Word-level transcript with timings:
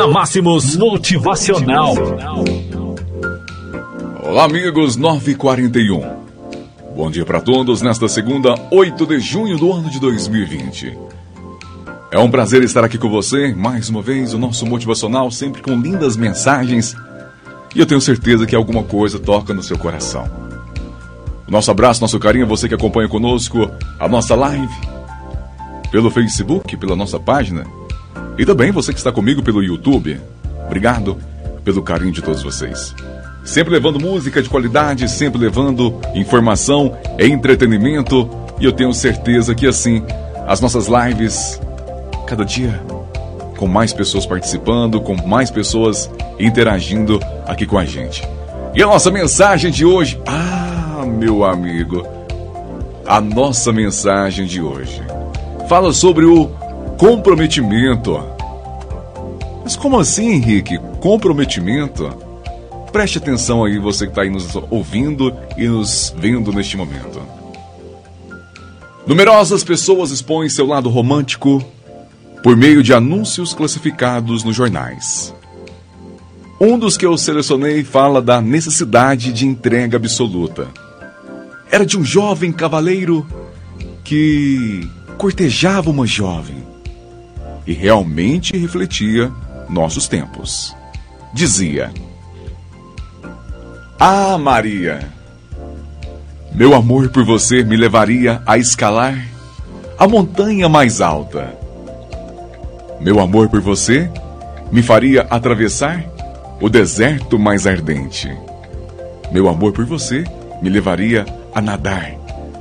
Na 0.00 0.06
Máximos 0.06 0.76
Motivacional. 0.76 1.92
Olá, 4.22 4.44
amigos 4.44 4.96
941. 4.96 6.02
Bom 6.96 7.10
dia 7.10 7.26
para 7.26 7.38
todos 7.38 7.82
nesta 7.82 8.08
segunda, 8.08 8.54
8 8.70 9.04
de 9.04 9.20
junho 9.20 9.58
do 9.58 9.70
ano 9.70 9.90
de 9.90 10.00
2020. 10.00 10.96
É 12.10 12.18
um 12.18 12.30
prazer 12.30 12.62
estar 12.62 12.82
aqui 12.82 12.96
com 12.96 13.10
você, 13.10 13.52
mais 13.52 13.90
uma 13.90 14.00
vez, 14.00 14.32
o 14.32 14.38
nosso 14.38 14.64
motivacional, 14.64 15.30
sempre 15.30 15.60
com 15.60 15.78
lindas 15.78 16.16
mensagens. 16.16 16.96
E 17.76 17.80
eu 17.80 17.84
tenho 17.84 18.00
certeza 18.00 18.46
que 18.46 18.56
alguma 18.56 18.82
coisa 18.82 19.18
toca 19.18 19.52
no 19.52 19.62
seu 19.62 19.76
coração. 19.76 20.24
Nosso 21.46 21.70
abraço, 21.70 22.00
nosso 22.00 22.18
carinho, 22.18 22.46
você 22.46 22.66
que 22.66 22.74
acompanha 22.74 23.06
conosco 23.06 23.70
a 23.98 24.08
nossa 24.08 24.34
live 24.34 24.74
pelo 25.90 26.10
Facebook, 26.10 26.74
pela 26.78 26.96
nossa 26.96 27.20
página 27.20 27.79
e 28.40 28.46
também 28.46 28.70
você 28.70 28.90
que 28.90 28.98
está 28.98 29.12
comigo 29.12 29.42
pelo 29.42 29.62
YouTube. 29.62 30.18
Obrigado 30.64 31.18
pelo 31.62 31.82
carinho 31.82 32.10
de 32.10 32.22
todos 32.22 32.42
vocês. 32.42 32.94
Sempre 33.44 33.74
levando 33.74 34.00
música 34.00 34.42
de 34.42 34.48
qualidade, 34.48 35.10
sempre 35.10 35.38
levando 35.38 36.00
informação, 36.14 36.96
entretenimento 37.18 38.30
e 38.58 38.64
eu 38.64 38.72
tenho 38.72 38.94
certeza 38.94 39.54
que 39.54 39.66
assim 39.66 40.02
as 40.46 40.58
nossas 40.58 40.86
lives 40.88 41.60
cada 42.26 42.42
dia 42.42 42.82
com 43.58 43.66
mais 43.66 43.92
pessoas 43.92 44.24
participando, 44.24 45.02
com 45.02 45.14
mais 45.28 45.50
pessoas 45.50 46.10
interagindo 46.38 47.20
aqui 47.46 47.66
com 47.66 47.76
a 47.76 47.84
gente. 47.84 48.26
E 48.74 48.82
a 48.82 48.86
nossa 48.86 49.10
mensagem 49.10 49.70
de 49.70 49.84
hoje, 49.84 50.18
ah, 50.26 51.04
meu 51.06 51.44
amigo, 51.44 52.06
a 53.06 53.20
nossa 53.20 53.70
mensagem 53.70 54.46
de 54.46 54.62
hoje 54.62 55.02
fala 55.68 55.92
sobre 55.92 56.24
o 56.24 56.50
comprometimento. 57.00 58.39
Mas 59.70 59.76
como 59.76 60.00
assim, 60.00 60.30
Henrique? 60.30 60.80
Comprometimento? 61.00 62.12
Preste 62.90 63.18
atenção 63.18 63.64
aí, 63.64 63.78
você 63.78 64.04
que 64.04 64.10
está 64.10 64.22
aí 64.22 64.28
nos 64.28 64.56
ouvindo 64.68 65.32
e 65.56 65.68
nos 65.68 66.12
vendo 66.18 66.52
neste 66.52 66.76
momento. 66.76 67.22
Numerosas 69.06 69.62
pessoas 69.62 70.10
expõem 70.10 70.48
seu 70.48 70.66
lado 70.66 70.88
romântico 70.88 71.64
por 72.42 72.56
meio 72.56 72.82
de 72.82 72.92
anúncios 72.92 73.54
classificados 73.54 74.42
nos 74.42 74.56
jornais. 74.56 75.32
Um 76.60 76.76
dos 76.76 76.96
que 76.96 77.06
eu 77.06 77.16
selecionei 77.16 77.84
fala 77.84 78.20
da 78.20 78.40
necessidade 78.40 79.32
de 79.32 79.46
entrega 79.46 79.98
absoluta. 79.98 80.66
Era 81.70 81.86
de 81.86 81.96
um 81.96 82.04
jovem 82.04 82.50
cavaleiro 82.50 83.24
que 84.02 84.80
cortejava 85.16 85.90
uma 85.90 86.08
jovem 86.08 86.56
e 87.64 87.72
realmente 87.72 88.56
refletia 88.56 89.32
nossos 89.70 90.08
tempos. 90.08 90.76
Dizia: 91.32 91.90
Ah, 93.98 94.36
Maria, 94.36 95.08
meu 96.52 96.74
amor 96.74 97.08
por 97.10 97.24
você 97.24 97.62
me 97.62 97.76
levaria 97.76 98.42
a 98.44 98.58
escalar 98.58 99.16
a 99.96 100.08
montanha 100.08 100.68
mais 100.68 101.00
alta. 101.00 101.54
Meu 103.00 103.20
amor 103.20 103.48
por 103.48 103.60
você 103.60 104.10
me 104.72 104.82
faria 104.82 105.22
atravessar 105.22 106.04
o 106.60 106.68
deserto 106.68 107.38
mais 107.38 107.66
ardente. 107.66 108.30
Meu 109.32 109.48
amor 109.48 109.72
por 109.72 109.84
você 109.84 110.24
me 110.60 110.68
levaria 110.68 111.24
a 111.54 111.60
nadar 111.60 112.14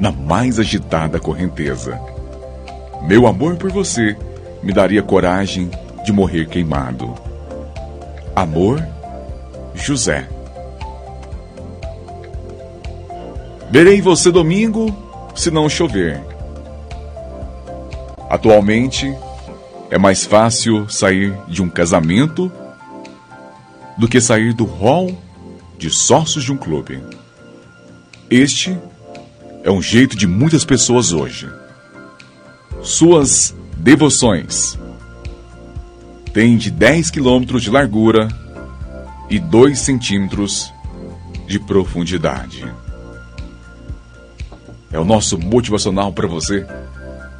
na 0.00 0.10
mais 0.10 0.58
agitada 0.58 1.20
correnteza. 1.20 2.00
Meu 3.06 3.26
amor 3.26 3.56
por 3.56 3.70
você 3.70 4.16
me 4.62 4.72
daria 4.72 5.02
coragem 5.02 5.70
de 6.04 6.12
morrer 6.12 6.46
queimado. 6.46 7.14
Amor, 8.36 8.86
José. 9.74 10.28
Verei 13.70 14.02
você 14.02 14.30
domingo, 14.30 14.94
se 15.34 15.50
não 15.50 15.68
chover. 15.68 16.20
Atualmente, 18.28 19.16
é 19.90 19.96
mais 19.96 20.26
fácil 20.26 20.88
sair 20.90 21.34
de 21.48 21.62
um 21.62 21.70
casamento 21.70 22.52
do 23.96 24.06
que 24.06 24.20
sair 24.20 24.52
do 24.52 24.64
hall 24.64 25.10
de 25.78 25.88
sócios 25.88 26.44
de 26.44 26.52
um 26.52 26.56
clube. 26.56 27.02
Este 28.28 28.76
é 29.62 29.70
um 29.70 29.80
jeito 29.80 30.16
de 30.16 30.26
muitas 30.26 30.64
pessoas 30.64 31.12
hoje. 31.12 31.48
Suas 32.82 33.54
devoções 33.76 34.78
têm 36.34 36.56
de 36.56 36.70
10 36.70 37.10
quilômetros 37.10 37.62
de 37.62 37.70
largura 37.70 38.28
e 39.30 39.38
2 39.38 39.78
centímetros 39.78 40.70
de 41.46 41.60
profundidade. 41.60 42.66
É 44.92 44.98
o 44.98 45.04
nosso 45.04 45.38
motivacional 45.38 46.12
para 46.12 46.26
você 46.26 46.66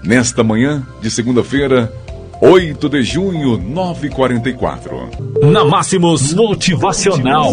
nesta 0.03 0.45
manhã 0.45 0.87
de 1.03 1.11
segunda-feira, 1.11 1.93
8 2.41 2.89
de 2.89 3.03
junho, 3.03 3.59
9h44. 3.59 5.43
Na 5.43 5.65
Máximos 5.65 6.33
Motivacional. 6.33 7.53